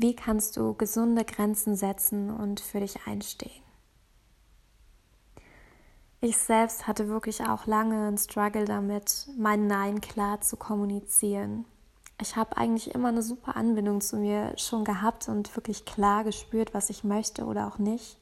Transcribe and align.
Wie 0.00 0.14
kannst 0.14 0.56
du 0.56 0.74
gesunde 0.74 1.24
Grenzen 1.24 1.74
setzen 1.74 2.30
und 2.30 2.60
für 2.60 2.78
dich 2.78 3.00
einstehen? 3.06 3.64
Ich 6.20 6.38
selbst 6.38 6.86
hatte 6.86 7.08
wirklich 7.08 7.42
auch 7.42 7.66
lange 7.66 8.06
einen 8.06 8.16
Struggle 8.16 8.64
damit, 8.64 9.26
mein 9.36 9.66
Nein 9.66 10.00
klar 10.00 10.40
zu 10.40 10.56
kommunizieren. 10.56 11.64
Ich 12.20 12.36
habe 12.36 12.56
eigentlich 12.56 12.94
immer 12.94 13.08
eine 13.08 13.22
super 13.22 13.56
Anbindung 13.56 14.00
zu 14.00 14.18
mir 14.18 14.56
schon 14.56 14.84
gehabt 14.84 15.28
und 15.28 15.56
wirklich 15.56 15.84
klar 15.84 16.22
gespürt, 16.22 16.74
was 16.74 16.90
ich 16.90 17.02
möchte 17.02 17.44
oder 17.44 17.66
auch 17.66 17.78
nicht. 17.78 18.18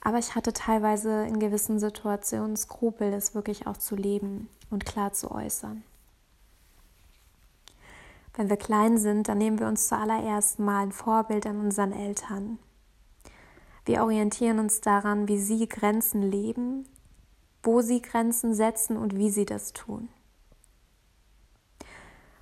Aber 0.00 0.18
ich 0.18 0.34
hatte 0.34 0.52
teilweise 0.52 1.24
in 1.24 1.38
gewissen 1.38 1.78
Situationen 1.78 2.56
Skrupel, 2.56 3.12
es 3.12 3.36
wirklich 3.36 3.68
auch 3.68 3.76
zu 3.76 3.94
leben 3.94 4.48
und 4.70 4.84
klar 4.84 5.12
zu 5.12 5.30
äußern. 5.30 5.84
Wenn 8.36 8.50
wir 8.50 8.56
klein 8.56 8.98
sind, 8.98 9.28
dann 9.28 9.38
nehmen 9.38 9.60
wir 9.60 9.68
uns 9.68 9.88
zuallererst 9.88 10.58
mal 10.58 10.82
ein 10.82 10.92
Vorbild 10.92 11.46
an 11.46 11.60
unseren 11.60 11.92
Eltern. 11.92 12.58
Wir 13.84 14.02
orientieren 14.02 14.58
uns 14.58 14.80
daran, 14.80 15.28
wie 15.28 15.38
sie 15.38 15.68
Grenzen 15.68 16.22
leben, 16.22 16.88
wo 17.62 17.80
sie 17.80 18.02
Grenzen 18.02 18.54
setzen 18.54 18.96
und 18.96 19.16
wie 19.16 19.30
sie 19.30 19.44
das 19.44 19.72
tun. 19.72 20.08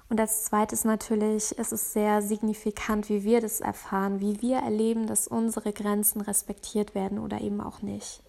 Und 0.09 0.21
als 0.21 0.45
zweites 0.45 0.85
natürlich 0.85 1.59
ist 1.59 1.73
es 1.73 1.93
sehr 1.93 2.23
signifikant, 2.23 3.09
wie 3.09 3.25
wir 3.25 3.41
das 3.41 3.61
erfahren, 3.61 4.21
wie 4.21 4.43
wir 4.43 4.59
erleben, 4.59 5.07
dass 5.07 5.27
unsere 5.27 5.73
Grenzen 5.73 6.21
respektiert 6.21 6.95
werden 6.95 7.19
oder 7.19 7.41
eben 7.41 7.61
auch 7.61 7.83
nicht. 7.83 8.23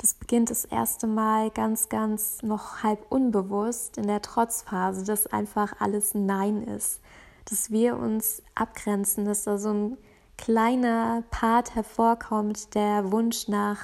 Das 0.00 0.14
beginnt 0.14 0.48
das 0.48 0.64
erste 0.64 1.06
Mal 1.06 1.50
ganz, 1.50 1.90
ganz 1.90 2.42
noch 2.42 2.82
halb 2.82 3.04
unbewusst 3.12 3.98
in 3.98 4.06
der 4.06 4.22
Trotzphase, 4.22 5.04
dass 5.04 5.26
einfach 5.26 5.74
alles 5.78 6.14
Nein 6.14 6.62
ist. 6.62 7.00
Dass 7.44 7.70
wir 7.70 7.98
uns 7.98 8.42
abgrenzen, 8.54 9.26
dass 9.26 9.44
da 9.44 9.58
so 9.58 9.74
ein 9.74 9.98
kleiner 10.38 11.22
Part 11.30 11.74
hervorkommt, 11.74 12.74
der 12.74 13.12
Wunsch 13.12 13.46
nach 13.48 13.80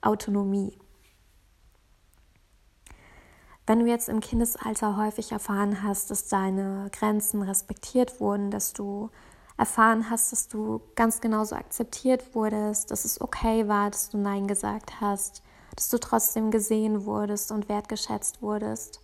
Autonomie. 0.00 0.78
Wenn 3.66 3.80
du 3.80 3.86
jetzt 3.86 4.08
im 4.08 4.20
Kindesalter 4.20 4.96
häufig 4.96 5.32
erfahren 5.32 5.82
hast, 5.82 6.12
dass 6.12 6.28
deine 6.28 6.88
Grenzen 6.92 7.42
respektiert 7.42 8.20
wurden, 8.20 8.52
dass 8.52 8.74
du 8.74 9.10
erfahren 9.56 10.10
hast, 10.10 10.32
dass 10.32 10.48
du 10.48 10.80
ganz 10.94 11.20
genauso 11.20 11.54
akzeptiert 11.56 12.34
wurdest, 12.34 12.90
dass 12.90 13.04
es 13.04 13.20
okay 13.20 13.68
war, 13.68 13.90
dass 13.90 14.10
du 14.10 14.18
Nein 14.18 14.46
gesagt 14.46 15.00
hast, 15.00 15.42
dass 15.76 15.88
du 15.88 15.98
trotzdem 15.98 16.50
gesehen 16.50 17.04
wurdest 17.04 17.52
und 17.52 17.68
wertgeschätzt 17.68 18.42
wurdest, 18.42 19.00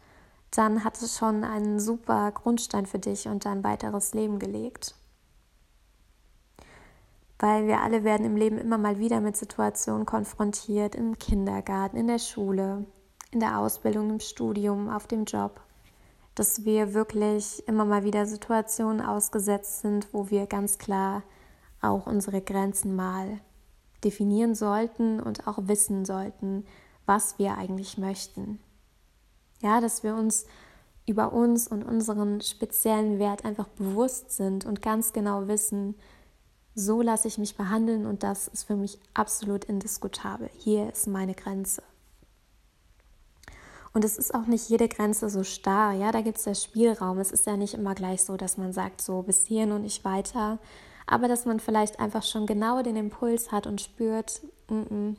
dann 0.50 0.84
hat 0.84 1.00
es 1.00 1.16
schon 1.16 1.44
einen 1.44 1.78
super 1.78 2.32
Grundstein 2.32 2.86
für 2.86 2.98
dich 2.98 3.28
und 3.28 3.44
dein 3.44 3.64
weiteres 3.64 4.14
Leben 4.14 4.38
gelegt. 4.38 4.94
Weil 7.38 7.66
wir 7.66 7.80
alle 7.80 8.02
werden 8.02 8.26
im 8.26 8.36
Leben 8.36 8.58
immer 8.58 8.78
mal 8.78 8.98
wieder 8.98 9.20
mit 9.20 9.36
Situationen 9.36 10.06
konfrontiert, 10.06 10.94
im 10.94 11.18
Kindergarten, 11.18 11.96
in 11.96 12.08
der 12.08 12.18
Schule, 12.18 12.86
in 13.30 13.40
der 13.40 13.58
Ausbildung, 13.58 14.10
im 14.10 14.20
Studium, 14.20 14.88
auf 14.88 15.06
dem 15.06 15.24
Job 15.24 15.60
dass 16.38 16.64
wir 16.64 16.94
wirklich 16.94 17.66
immer 17.66 17.84
mal 17.84 18.04
wieder 18.04 18.26
Situationen 18.26 19.00
ausgesetzt 19.00 19.80
sind, 19.80 20.08
wo 20.12 20.30
wir 20.30 20.46
ganz 20.46 20.78
klar 20.78 21.22
auch 21.80 22.06
unsere 22.06 22.40
Grenzen 22.40 22.94
mal 22.94 23.40
definieren 24.04 24.54
sollten 24.54 25.20
und 25.20 25.46
auch 25.48 25.58
wissen 25.62 26.04
sollten, 26.04 26.64
was 27.06 27.38
wir 27.38 27.56
eigentlich 27.56 27.98
möchten. 27.98 28.60
Ja, 29.62 29.80
dass 29.80 30.02
wir 30.04 30.14
uns 30.14 30.46
über 31.06 31.32
uns 31.32 31.66
und 31.66 31.82
unseren 31.82 32.40
speziellen 32.40 33.18
Wert 33.18 33.44
einfach 33.44 33.68
bewusst 33.68 34.30
sind 34.30 34.64
und 34.66 34.82
ganz 34.82 35.12
genau 35.12 35.48
wissen, 35.48 35.96
so 36.74 37.02
lasse 37.02 37.26
ich 37.26 37.38
mich 37.38 37.56
behandeln 37.56 38.06
und 38.06 38.22
das 38.22 38.46
ist 38.46 38.64
für 38.64 38.76
mich 38.76 39.00
absolut 39.14 39.64
indiskutabel. 39.64 40.48
Hier 40.52 40.90
ist 40.92 41.08
meine 41.08 41.34
Grenze. 41.34 41.82
Und 43.98 44.04
es 44.04 44.16
ist 44.16 44.32
auch 44.32 44.46
nicht 44.46 44.68
jede 44.68 44.86
Grenze 44.86 45.28
so 45.28 45.42
starr, 45.42 45.92
ja, 45.92 46.12
da 46.12 46.20
gibt 46.20 46.38
es 46.38 46.44
ja 46.44 46.54
Spielraum. 46.54 47.18
Es 47.18 47.32
ist 47.32 47.48
ja 47.48 47.56
nicht 47.56 47.74
immer 47.74 47.96
gleich 47.96 48.22
so, 48.22 48.36
dass 48.36 48.56
man 48.56 48.72
sagt, 48.72 49.00
so 49.00 49.22
bis 49.22 49.44
hierhin 49.44 49.72
und 49.72 49.82
nicht 49.82 50.04
weiter. 50.04 50.60
Aber 51.08 51.26
dass 51.26 51.46
man 51.46 51.58
vielleicht 51.58 51.98
einfach 51.98 52.22
schon 52.22 52.46
genau 52.46 52.80
den 52.80 52.94
Impuls 52.94 53.50
hat 53.50 53.66
und 53.66 53.80
spürt, 53.80 54.40
mm 54.68 54.82
-mm, 54.82 55.16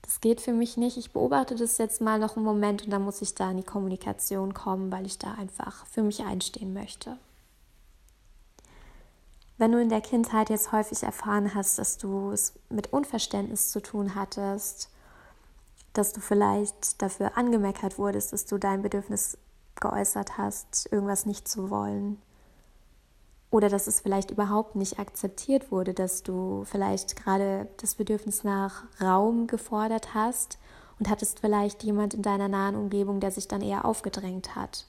das 0.00 0.22
geht 0.22 0.40
für 0.40 0.54
mich 0.54 0.78
nicht. 0.78 0.96
Ich 0.96 1.12
beobachte 1.12 1.56
das 1.56 1.76
jetzt 1.76 2.00
mal 2.00 2.18
noch 2.18 2.36
einen 2.36 2.46
Moment 2.46 2.84
und 2.84 2.90
dann 2.90 3.02
muss 3.02 3.20
ich 3.20 3.34
da 3.34 3.50
in 3.50 3.58
die 3.58 3.64
Kommunikation 3.64 4.54
kommen, 4.54 4.90
weil 4.90 5.04
ich 5.04 5.18
da 5.18 5.34
einfach 5.34 5.84
für 5.84 6.02
mich 6.02 6.24
einstehen 6.24 6.72
möchte. 6.72 7.18
Wenn 9.58 9.72
du 9.72 9.78
in 9.78 9.90
der 9.90 10.00
Kindheit 10.00 10.48
jetzt 10.48 10.72
häufig 10.72 11.02
erfahren 11.02 11.54
hast, 11.54 11.78
dass 11.78 11.98
du 11.98 12.30
es 12.30 12.54
mit 12.70 12.94
Unverständnis 12.94 13.70
zu 13.70 13.82
tun 13.82 14.14
hattest, 14.14 14.88
dass 15.92 16.12
du 16.12 16.20
vielleicht 16.20 17.00
dafür 17.02 17.36
angemeckert 17.36 17.98
wurdest, 17.98 18.32
dass 18.32 18.46
du 18.46 18.58
dein 18.58 18.82
Bedürfnis 18.82 19.38
geäußert 19.80 20.38
hast, 20.38 20.88
irgendwas 20.92 21.26
nicht 21.26 21.48
zu 21.48 21.70
wollen. 21.70 22.20
Oder 23.50 23.68
dass 23.68 23.88
es 23.88 24.00
vielleicht 24.00 24.30
überhaupt 24.30 24.76
nicht 24.76 25.00
akzeptiert 25.00 25.72
wurde, 25.72 25.92
dass 25.92 26.22
du 26.22 26.64
vielleicht 26.64 27.16
gerade 27.16 27.68
das 27.78 27.96
Bedürfnis 27.96 28.44
nach 28.44 28.84
Raum 29.00 29.48
gefordert 29.48 30.14
hast 30.14 30.58
und 31.00 31.10
hattest 31.10 31.40
vielleicht 31.40 31.82
jemand 31.82 32.14
in 32.14 32.22
deiner 32.22 32.46
nahen 32.46 32.76
Umgebung, 32.76 33.18
der 33.18 33.32
sich 33.32 33.48
dann 33.48 33.62
eher 33.62 33.84
aufgedrängt 33.84 34.54
hat. 34.54 34.86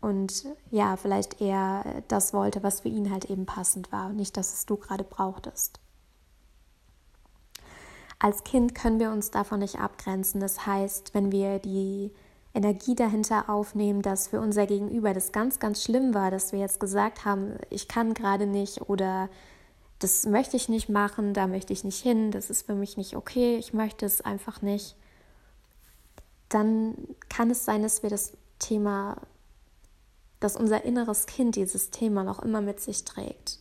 Und 0.00 0.46
ja, 0.70 0.96
vielleicht 0.96 1.40
eher 1.40 2.02
das 2.08 2.32
wollte, 2.32 2.62
was 2.62 2.80
für 2.80 2.88
ihn 2.88 3.12
halt 3.12 3.26
eben 3.26 3.46
passend 3.46 3.92
war 3.92 4.06
und 4.06 4.16
nicht, 4.16 4.36
dass 4.36 4.54
es 4.54 4.66
du 4.66 4.76
gerade 4.76 5.04
brauchtest. 5.04 5.78
Als 8.20 8.44
Kind 8.44 8.74
können 8.74 9.00
wir 9.00 9.10
uns 9.10 9.30
davon 9.30 9.60
nicht 9.60 9.80
abgrenzen. 9.80 10.40
Das 10.40 10.66
heißt, 10.66 11.14
wenn 11.14 11.32
wir 11.32 11.58
die 11.58 12.12
Energie 12.52 12.94
dahinter 12.94 13.48
aufnehmen, 13.48 14.02
dass 14.02 14.28
für 14.28 14.40
unser 14.40 14.66
Gegenüber 14.66 15.14
das 15.14 15.32
ganz, 15.32 15.58
ganz 15.58 15.82
schlimm 15.82 16.12
war, 16.12 16.30
dass 16.30 16.52
wir 16.52 16.58
jetzt 16.58 16.80
gesagt 16.80 17.24
haben, 17.24 17.54
ich 17.70 17.88
kann 17.88 18.12
gerade 18.12 18.46
nicht 18.46 18.82
oder 18.82 19.30
das 20.00 20.26
möchte 20.26 20.56
ich 20.56 20.68
nicht 20.68 20.90
machen, 20.90 21.32
da 21.32 21.46
möchte 21.46 21.72
ich 21.72 21.82
nicht 21.82 22.02
hin, 22.02 22.30
das 22.30 22.50
ist 22.50 22.66
für 22.66 22.74
mich 22.74 22.98
nicht 22.98 23.16
okay, 23.16 23.56
ich 23.56 23.72
möchte 23.72 24.04
es 24.04 24.20
einfach 24.20 24.60
nicht, 24.60 24.96
dann 26.50 26.94
kann 27.30 27.50
es 27.50 27.64
sein, 27.64 27.82
dass 27.82 28.02
wir 28.02 28.10
das 28.10 28.36
Thema, 28.58 29.16
dass 30.40 30.56
unser 30.56 30.84
inneres 30.84 31.24
Kind 31.26 31.56
dieses 31.56 31.90
Thema 31.90 32.22
noch 32.24 32.40
immer 32.42 32.60
mit 32.60 32.80
sich 32.80 33.04
trägt 33.04 33.59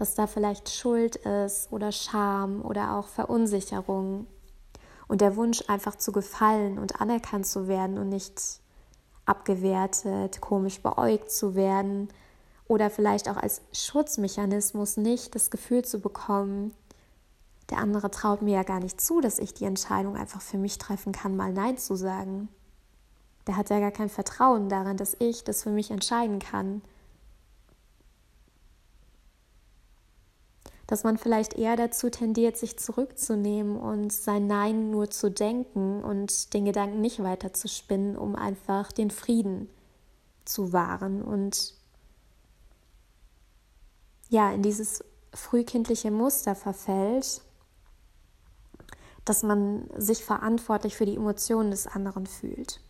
dass 0.00 0.14
da 0.14 0.26
vielleicht 0.26 0.70
Schuld 0.70 1.16
ist 1.16 1.70
oder 1.70 1.92
Scham 1.92 2.62
oder 2.62 2.96
auch 2.96 3.06
Verunsicherung 3.06 4.26
und 5.08 5.20
der 5.20 5.36
Wunsch 5.36 5.62
einfach 5.68 5.94
zu 5.94 6.10
gefallen 6.10 6.78
und 6.78 7.02
anerkannt 7.02 7.46
zu 7.46 7.68
werden 7.68 7.98
und 7.98 8.08
nicht 8.08 8.60
abgewertet, 9.26 10.40
komisch 10.40 10.80
beäugt 10.80 11.30
zu 11.30 11.54
werden 11.54 12.08
oder 12.66 12.88
vielleicht 12.88 13.28
auch 13.28 13.36
als 13.36 13.60
Schutzmechanismus 13.72 14.96
nicht 14.96 15.34
das 15.34 15.50
Gefühl 15.50 15.84
zu 15.84 16.00
bekommen, 16.00 16.72
der 17.68 17.78
andere 17.78 18.10
traut 18.10 18.40
mir 18.40 18.54
ja 18.54 18.62
gar 18.62 18.80
nicht 18.80 19.02
zu, 19.02 19.20
dass 19.20 19.38
ich 19.38 19.52
die 19.52 19.66
Entscheidung 19.66 20.16
einfach 20.16 20.40
für 20.40 20.56
mich 20.56 20.78
treffen 20.78 21.12
kann, 21.12 21.36
mal 21.36 21.52
Nein 21.52 21.76
zu 21.76 21.94
sagen. 21.94 22.48
Der 23.46 23.58
hat 23.58 23.68
ja 23.68 23.80
gar 23.80 23.90
kein 23.90 24.08
Vertrauen 24.08 24.70
daran, 24.70 24.96
dass 24.96 25.14
ich 25.18 25.44
das 25.44 25.62
für 25.62 25.70
mich 25.70 25.90
entscheiden 25.90 26.38
kann. 26.38 26.80
Dass 30.90 31.04
man 31.04 31.18
vielleicht 31.18 31.54
eher 31.54 31.76
dazu 31.76 32.10
tendiert, 32.10 32.56
sich 32.56 32.76
zurückzunehmen 32.76 33.76
und 33.76 34.12
sein 34.12 34.48
Nein 34.48 34.90
nur 34.90 35.08
zu 35.08 35.30
denken 35.30 36.02
und 36.02 36.52
den 36.52 36.64
Gedanken 36.64 37.00
nicht 37.00 37.22
weiter 37.22 37.52
zu 37.52 37.68
spinnen, 37.68 38.16
um 38.16 38.34
einfach 38.34 38.90
den 38.90 39.12
Frieden 39.12 39.70
zu 40.44 40.72
wahren 40.72 41.22
und 41.22 41.74
ja, 44.30 44.50
in 44.50 44.62
dieses 44.62 45.04
frühkindliche 45.32 46.10
Muster 46.10 46.56
verfällt, 46.56 47.40
dass 49.24 49.44
man 49.44 49.88
sich 49.96 50.24
verantwortlich 50.24 50.96
für 50.96 51.06
die 51.06 51.14
Emotionen 51.14 51.70
des 51.70 51.86
anderen 51.86 52.26
fühlt. 52.26 52.80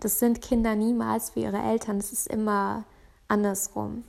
Das 0.00 0.18
sind 0.18 0.42
Kinder 0.42 0.74
niemals 0.74 1.30
für 1.30 1.40
ihre 1.40 1.62
Eltern, 1.62 1.96
es 1.96 2.12
ist 2.12 2.26
immer 2.26 2.84
andersrum. 3.28 4.04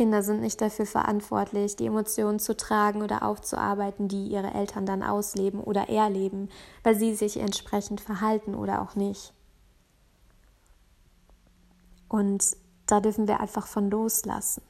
Kinder 0.00 0.22
sind 0.22 0.40
nicht 0.40 0.62
dafür 0.62 0.86
verantwortlich, 0.86 1.76
die 1.76 1.84
Emotionen 1.84 2.38
zu 2.38 2.56
tragen 2.56 3.02
oder 3.02 3.22
aufzuarbeiten, 3.22 4.08
die 4.08 4.28
ihre 4.28 4.54
Eltern 4.54 4.86
dann 4.86 5.02
ausleben 5.02 5.60
oder 5.60 5.90
erleben, 5.90 6.48
weil 6.82 6.94
sie 6.94 7.14
sich 7.14 7.36
entsprechend 7.36 8.00
verhalten 8.00 8.54
oder 8.54 8.80
auch 8.80 8.94
nicht. 8.94 9.34
Und 12.08 12.56
da 12.86 13.00
dürfen 13.00 13.28
wir 13.28 13.40
einfach 13.40 13.66
von 13.66 13.90
loslassen. 13.90 14.62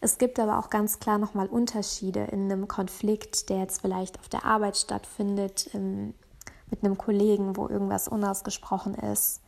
Es 0.00 0.16
gibt 0.16 0.38
aber 0.38 0.60
auch 0.60 0.70
ganz 0.70 1.00
klar 1.00 1.18
nochmal 1.18 1.48
Unterschiede 1.48 2.20
in 2.30 2.44
einem 2.52 2.68
Konflikt, 2.68 3.48
der 3.48 3.58
jetzt 3.58 3.80
vielleicht 3.80 4.20
auf 4.20 4.28
der 4.28 4.44
Arbeit 4.44 4.76
stattfindet, 4.76 5.74
mit 5.74 6.84
einem 6.84 6.96
Kollegen, 6.96 7.56
wo 7.56 7.66
irgendwas 7.66 8.06
unausgesprochen 8.06 8.94
ist 8.94 9.42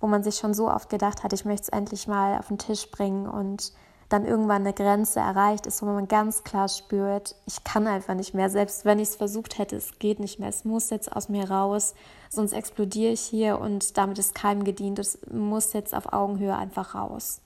wo 0.00 0.06
man 0.06 0.22
sich 0.22 0.36
schon 0.36 0.54
so 0.54 0.70
oft 0.70 0.90
gedacht 0.90 1.22
hat, 1.22 1.32
ich 1.32 1.44
möchte 1.44 1.64
es 1.64 1.68
endlich 1.68 2.06
mal 2.06 2.38
auf 2.38 2.48
den 2.48 2.58
Tisch 2.58 2.90
bringen 2.90 3.26
und 3.26 3.72
dann 4.08 4.26
irgendwann 4.26 4.62
eine 4.62 4.72
Grenze 4.72 5.20
erreicht 5.20 5.66
ist, 5.66 5.82
wo 5.82 5.86
man 5.86 6.08
ganz 6.08 6.44
klar 6.44 6.68
spürt, 6.68 7.34
ich 7.46 7.64
kann 7.64 7.86
einfach 7.86 8.14
nicht 8.14 8.34
mehr. 8.34 8.50
Selbst 8.50 8.84
wenn 8.84 8.98
ich 8.98 9.08
es 9.08 9.16
versucht 9.16 9.58
hätte, 9.58 9.76
es 9.76 9.98
geht 9.98 10.20
nicht 10.20 10.38
mehr. 10.38 10.48
Es 10.48 10.64
muss 10.64 10.90
jetzt 10.90 11.14
aus 11.14 11.28
mir 11.28 11.50
raus, 11.50 11.94
sonst 12.28 12.52
explodiere 12.52 13.12
ich 13.12 13.22
hier 13.22 13.58
und 13.58 13.96
damit 13.96 14.18
ist 14.18 14.34
keinem 14.34 14.64
gedient. 14.64 14.98
Es 14.98 15.18
muss 15.30 15.72
jetzt 15.72 15.94
auf 15.94 16.12
Augenhöhe 16.12 16.54
einfach 16.54 16.94
raus. 16.94 17.40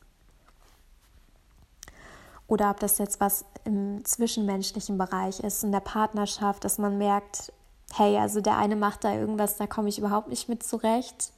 Oder 2.48 2.70
ob 2.70 2.80
das 2.80 2.98
jetzt 2.98 3.20
was 3.20 3.44
im 3.64 4.04
zwischenmenschlichen 4.04 4.98
Bereich 4.98 5.40
ist, 5.40 5.62
in 5.62 5.70
der 5.70 5.80
Partnerschaft, 5.80 6.64
dass 6.64 6.78
man 6.78 6.98
merkt, 6.98 7.52
hey, 7.94 8.16
also 8.18 8.40
der 8.40 8.56
eine 8.56 8.74
macht 8.74 9.04
da 9.04 9.14
irgendwas, 9.14 9.58
da 9.58 9.66
komme 9.66 9.90
ich 9.90 9.98
überhaupt 9.98 10.28
nicht 10.28 10.48
mit 10.48 10.62
zurecht. 10.62 11.32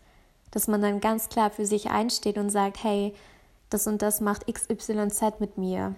Dass 0.50 0.69
man 0.69 0.82
dann 0.82 1.00
ganz 1.00 1.29
klar 1.29 1.50
für 1.50 1.67
sich 1.67 1.91
einsteht 1.91 2.38
und 2.38 2.50
sagt, 2.50 2.82
hey, 2.82 3.14
das 3.70 3.87
und 3.87 4.02
das 4.02 4.20
macht 4.20 4.52
XYZ 4.52 5.38
mit 5.38 5.58
mir. 5.58 5.94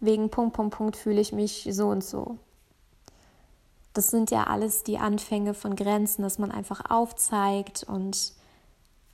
Wegen 0.00 0.30
Punkt, 0.30 0.54
Punkt, 0.54 0.76
Punkt 0.76 0.96
fühle 0.96 1.20
ich 1.20 1.32
mich 1.32 1.68
so 1.70 1.88
und 1.88 2.04
so. 2.04 2.38
Das 3.94 4.08
sind 4.08 4.30
ja 4.30 4.44
alles 4.44 4.84
die 4.84 4.98
Anfänge 4.98 5.54
von 5.54 5.76
Grenzen, 5.76 6.22
dass 6.22 6.38
man 6.38 6.50
einfach 6.50 6.90
aufzeigt 6.90 7.84
und 7.84 8.32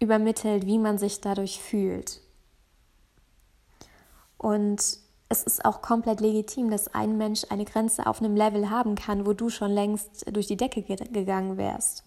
übermittelt, 0.00 0.66
wie 0.66 0.78
man 0.78 0.98
sich 0.98 1.20
dadurch 1.20 1.60
fühlt. 1.60 2.20
Und 4.36 4.98
es 5.28 5.42
ist 5.42 5.64
auch 5.64 5.82
komplett 5.82 6.20
legitim, 6.20 6.70
dass 6.70 6.94
ein 6.94 7.18
Mensch 7.18 7.44
eine 7.50 7.64
Grenze 7.64 8.06
auf 8.06 8.20
einem 8.20 8.36
Level 8.36 8.70
haben 8.70 8.94
kann, 8.94 9.26
wo 9.26 9.32
du 9.32 9.50
schon 9.50 9.70
längst 9.70 10.24
durch 10.34 10.46
die 10.46 10.56
Decke 10.56 10.82
gegangen 10.82 11.56
wärst. 11.56 12.04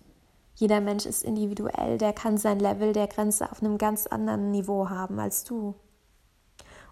Jeder 0.55 0.81
Mensch 0.81 1.05
ist 1.05 1.23
individuell, 1.23 1.97
der 1.97 2.13
kann 2.13 2.37
sein 2.37 2.59
Level 2.59 2.93
der 2.93 3.07
Grenze 3.07 3.51
auf 3.51 3.61
einem 3.61 3.77
ganz 3.77 4.07
anderen 4.07 4.51
Niveau 4.51 4.89
haben 4.89 5.19
als 5.19 5.43
du. 5.43 5.75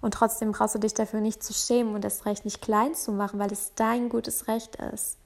Und 0.01 0.13
trotzdem 0.13 0.51
brauchst 0.51 0.75
du 0.75 0.79
dich 0.79 0.93
dafür 0.93 1.19
nicht 1.19 1.43
zu 1.43 1.53
schämen 1.53 1.93
und 1.93 2.03
das 2.03 2.25
Recht 2.25 2.45
nicht 2.45 2.61
klein 2.61 2.95
zu 2.95 3.11
machen, 3.11 3.39
weil 3.39 3.51
es 3.51 3.73
dein 3.75 4.09
gutes 4.09 4.47
Recht 4.47 4.77
ist. 4.77 5.17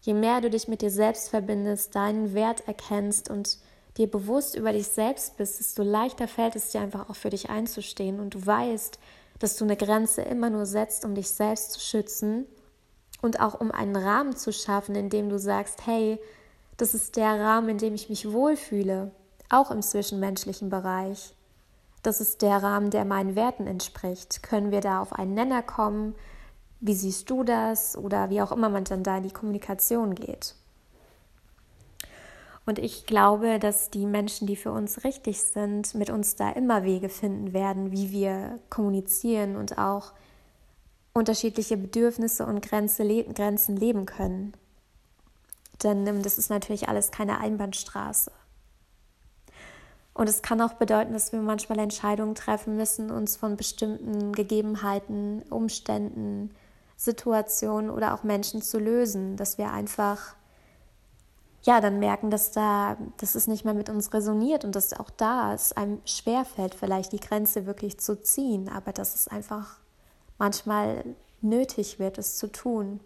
Je 0.00 0.14
mehr 0.14 0.40
du 0.40 0.50
dich 0.50 0.68
mit 0.68 0.82
dir 0.82 0.90
selbst 0.90 1.30
verbindest, 1.30 1.96
deinen 1.96 2.34
Wert 2.34 2.68
erkennst 2.68 3.30
und 3.30 3.58
dir 3.96 4.10
bewusst 4.10 4.54
über 4.54 4.72
dich 4.72 4.88
selbst 4.88 5.36
bist, 5.36 5.58
desto 5.58 5.82
leichter 5.82 6.28
fällt 6.28 6.54
es 6.54 6.70
dir 6.70 6.80
einfach 6.80 7.08
auch 7.08 7.16
für 7.16 7.30
dich 7.30 7.48
einzustehen 7.48 8.20
und 8.20 8.34
du 8.34 8.46
weißt, 8.46 8.98
dass 9.38 9.56
du 9.56 9.64
eine 9.64 9.76
Grenze 9.76 10.22
immer 10.22 10.50
nur 10.50 10.66
setzt, 10.66 11.04
um 11.04 11.14
dich 11.14 11.30
selbst 11.30 11.72
zu 11.72 11.80
schützen 11.80 12.46
und 13.22 13.40
auch 13.40 13.58
um 13.60 13.70
einen 13.70 13.96
Rahmen 13.96 14.36
zu 14.36 14.52
schaffen, 14.52 14.94
in 14.94 15.10
dem 15.10 15.28
du 15.28 15.38
sagst, 15.38 15.86
hey, 15.86 16.20
das 16.76 16.94
ist 16.94 17.16
der 17.16 17.40
Rahmen, 17.40 17.70
in 17.70 17.78
dem 17.78 17.94
ich 17.94 18.08
mich 18.08 18.30
wohlfühle, 18.30 19.10
auch 19.48 19.70
im 19.70 19.82
zwischenmenschlichen 19.82 20.68
Bereich. 20.68 21.34
Das 22.02 22.20
ist 22.20 22.42
der 22.42 22.62
Rahmen, 22.62 22.90
der 22.90 23.04
meinen 23.04 23.34
Werten 23.34 23.66
entspricht. 23.66 24.42
Können 24.42 24.70
wir 24.70 24.80
da 24.80 25.00
auf 25.00 25.12
einen 25.12 25.34
Nenner 25.34 25.62
kommen? 25.62 26.14
Wie 26.80 26.94
siehst 26.94 27.30
du 27.30 27.42
das? 27.42 27.96
Oder 27.96 28.30
wie 28.30 28.42
auch 28.42 28.52
immer 28.52 28.68
man 28.68 28.84
dann 28.84 29.02
da 29.02 29.16
in 29.16 29.24
die 29.24 29.32
Kommunikation 29.32 30.14
geht. 30.14 30.54
Und 32.66 32.80
ich 32.80 33.06
glaube, 33.06 33.60
dass 33.60 33.90
die 33.90 34.06
Menschen, 34.06 34.46
die 34.46 34.56
für 34.56 34.72
uns 34.72 35.04
richtig 35.04 35.40
sind, 35.40 35.94
mit 35.94 36.10
uns 36.10 36.34
da 36.34 36.50
immer 36.50 36.82
Wege 36.82 37.08
finden 37.08 37.52
werden, 37.52 37.92
wie 37.92 38.10
wir 38.10 38.58
kommunizieren 38.70 39.56
und 39.56 39.78
auch 39.78 40.12
unterschiedliche 41.12 41.76
Bedürfnisse 41.76 42.44
und 42.44 42.60
Grenzen 42.60 43.76
leben 43.76 44.04
können. 44.04 44.52
Denn 45.82 46.06
ähm, 46.06 46.22
das 46.22 46.38
ist 46.38 46.50
natürlich 46.50 46.88
alles 46.88 47.10
keine 47.10 47.38
Einbahnstraße. 47.38 48.32
Und 50.14 50.28
es 50.30 50.40
kann 50.40 50.62
auch 50.62 50.74
bedeuten, 50.74 51.12
dass 51.12 51.32
wir 51.32 51.40
manchmal 51.40 51.78
Entscheidungen 51.78 52.34
treffen 52.34 52.76
müssen, 52.76 53.10
uns 53.10 53.36
von 53.36 53.56
bestimmten 53.56 54.32
Gegebenheiten, 54.32 55.42
Umständen, 55.50 56.54
Situationen 56.96 57.90
oder 57.90 58.14
auch 58.14 58.22
Menschen 58.22 58.62
zu 58.62 58.78
lösen, 58.78 59.36
dass 59.36 59.58
wir 59.58 59.70
einfach 59.70 60.34
ja 61.64 61.80
dann 61.80 61.98
merken, 61.98 62.30
dass 62.30 62.52
da, 62.52 62.96
dass 63.18 63.34
es 63.34 63.46
nicht 63.46 63.66
mehr 63.66 63.74
mit 63.74 63.90
uns 63.90 64.14
resoniert 64.14 64.64
und 64.64 64.74
dass 64.74 64.94
auch 64.94 65.10
da 65.10 65.52
es 65.52 65.72
einem 65.72 66.00
schwerfällt, 66.06 66.74
vielleicht 66.74 67.12
die 67.12 67.20
Grenze 67.20 67.66
wirklich 67.66 67.98
zu 67.98 68.20
ziehen, 68.22 68.70
aber 68.70 68.92
dass 68.92 69.14
es 69.14 69.28
einfach 69.28 69.78
manchmal 70.38 71.04
nötig 71.42 71.98
wird, 71.98 72.16
es 72.16 72.38
zu 72.38 72.50
tun. 72.50 73.00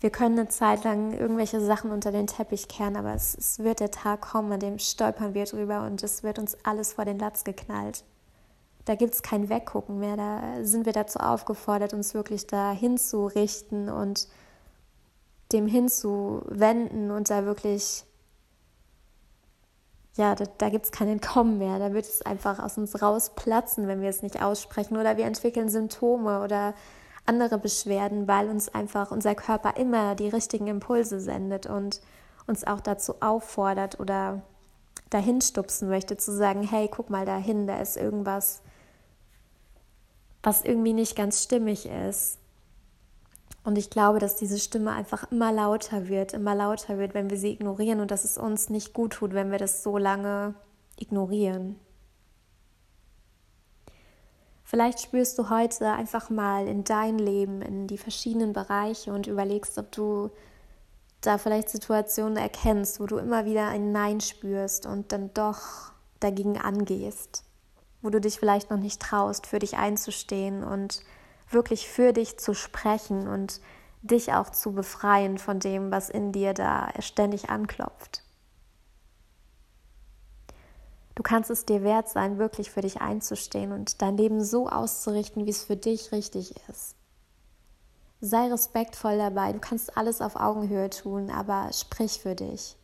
Wir 0.00 0.10
können 0.10 0.38
eine 0.38 0.48
Zeit 0.48 0.84
lang 0.84 1.12
irgendwelche 1.12 1.60
Sachen 1.60 1.90
unter 1.90 2.12
den 2.12 2.28
Teppich 2.28 2.68
kehren, 2.68 2.96
aber 2.96 3.14
es, 3.14 3.36
es 3.36 3.58
wird 3.58 3.80
der 3.80 3.90
Tag 3.90 4.20
kommen, 4.20 4.52
an 4.52 4.60
dem 4.60 4.78
stolpern 4.78 5.34
wir 5.34 5.44
drüber 5.44 5.84
und 5.84 6.02
es 6.02 6.22
wird 6.22 6.38
uns 6.38 6.56
alles 6.62 6.92
vor 6.92 7.04
den 7.04 7.18
Latz 7.18 7.42
geknallt. 7.42 8.04
Da 8.84 8.94
gibt 8.94 9.14
es 9.14 9.22
kein 9.22 9.48
Weggucken 9.48 9.98
mehr, 9.98 10.16
da 10.16 10.64
sind 10.64 10.86
wir 10.86 10.92
dazu 10.92 11.18
aufgefordert, 11.18 11.94
uns 11.94 12.14
wirklich 12.14 12.46
da 12.46 12.70
hinzurichten 12.70 13.88
und 13.88 14.28
dem 15.52 15.66
hinzuwenden 15.66 17.10
und 17.10 17.30
da 17.30 17.44
wirklich, 17.44 18.04
ja, 20.16 20.34
da, 20.34 20.44
da 20.58 20.68
gibt 20.68 20.86
es 20.86 20.92
kein 20.92 21.08
Entkommen 21.08 21.58
mehr. 21.58 21.78
Da 21.78 21.92
wird 21.92 22.04
es 22.04 22.22
einfach 22.22 22.58
aus 22.58 22.76
uns 22.78 23.00
rausplatzen, 23.00 23.88
wenn 23.88 24.00
wir 24.00 24.10
es 24.10 24.22
nicht 24.22 24.42
aussprechen 24.42 24.96
oder 24.96 25.16
wir 25.16 25.24
entwickeln 25.24 25.68
Symptome 25.68 26.42
oder 26.42 26.74
andere 27.28 27.58
Beschwerden, 27.58 28.26
weil 28.26 28.48
uns 28.48 28.68
einfach 28.68 29.10
unser 29.10 29.34
Körper 29.34 29.76
immer 29.76 30.14
die 30.14 30.28
richtigen 30.28 30.66
Impulse 30.66 31.20
sendet 31.20 31.66
und 31.66 32.00
uns 32.46 32.66
auch 32.66 32.80
dazu 32.80 33.16
auffordert 33.20 34.00
oder 34.00 34.42
dahin 35.10 35.40
stupsen 35.40 35.88
möchte, 35.88 36.16
zu 36.16 36.34
sagen, 36.34 36.62
hey, 36.62 36.88
guck 36.90 37.10
mal 37.10 37.26
dahin, 37.26 37.66
da 37.66 37.80
ist 37.80 37.96
irgendwas, 37.96 38.62
was 40.42 40.64
irgendwie 40.64 40.92
nicht 40.92 41.16
ganz 41.16 41.42
stimmig 41.42 41.86
ist. 41.86 42.38
Und 43.64 43.76
ich 43.76 43.90
glaube, 43.90 44.18
dass 44.18 44.36
diese 44.36 44.58
Stimme 44.58 44.92
einfach 44.92 45.30
immer 45.30 45.52
lauter 45.52 46.08
wird, 46.08 46.32
immer 46.32 46.54
lauter 46.54 46.98
wird, 46.98 47.12
wenn 47.12 47.28
wir 47.28 47.36
sie 47.36 47.52
ignorieren 47.52 48.00
und 48.00 48.10
dass 48.10 48.24
es 48.24 48.38
uns 48.38 48.70
nicht 48.70 48.94
gut 48.94 49.14
tut, 49.14 49.34
wenn 49.34 49.50
wir 49.50 49.58
das 49.58 49.82
so 49.82 49.98
lange 49.98 50.54
ignorieren. 50.98 51.76
Vielleicht 54.68 55.00
spürst 55.00 55.38
du 55.38 55.48
heute 55.48 55.92
einfach 55.92 56.28
mal 56.28 56.68
in 56.68 56.84
dein 56.84 57.18
Leben, 57.18 57.62
in 57.62 57.86
die 57.86 57.96
verschiedenen 57.96 58.52
Bereiche 58.52 59.14
und 59.14 59.26
überlegst, 59.26 59.78
ob 59.78 59.90
du 59.92 60.30
da 61.22 61.38
vielleicht 61.38 61.70
Situationen 61.70 62.36
erkennst, 62.36 63.00
wo 63.00 63.06
du 63.06 63.16
immer 63.16 63.46
wieder 63.46 63.68
ein 63.68 63.92
Nein 63.92 64.20
spürst 64.20 64.84
und 64.84 65.10
dann 65.10 65.32
doch 65.32 65.92
dagegen 66.20 66.58
angehst, 66.58 67.44
wo 68.02 68.10
du 68.10 68.20
dich 68.20 68.38
vielleicht 68.38 68.68
noch 68.70 68.76
nicht 68.76 69.00
traust, 69.00 69.46
für 69.46 69.58
dich 69.58 69.78
einzustehen 69.78 70.62
und 70.62 71.00
wirklich 71.48 71.88
für 71.88 72.12
dich 72.12 72.38
zu 72.38 72.52
sprechen 72.52 73.26
und 73.26 73.62
dich 74.02 74.34
auch 74.34 74.50
zu 74.50 74.72
befreien 74.72 75.38
von 75.38 75.60
dem, 75.60 75.90
was 75.90 76.10
in 76.10 76.30
dir 76.30 76.52
da 76.52 76.90
ständig 76.98 77.48
anklopft. 77.48 78.22
Du 81.18 81.24
kannst 81.24 81.50
es 81.50 81.66
dir 81.66 81.82
wert 81.82 82.08
sein, 82.08 82.38
wirklich 82.38 82.70
für 82.70 82.80
dich 82.80 83.00
einzustehen 83.00 83.72
und 83.72 84.00
dein 84.02 84.16
Leben 84.16 84.44
so 84.44 84.68
auszurichten, 84.68 85.46
wie 85.46 85.50
es 85.50 85.64
für 85.64 85.74
dich 85.74 86.12
richtig 86.12 86.54
ist. 86.68 86.94
Sei 88.20 88.46
respektvoll 88.46 89.18
dabei, 89.18 89.52
du 89.52 89.58
kannst 89.58 89.96
alles 89.96 90.20
auf 90.20 90.36
Augenhöhe 90.36 90.90
tun, 90.90 91.28
aber 91.30 91.72
sprich 91.72 92.20
für 92.20 92.36
dich. 92.36 92.76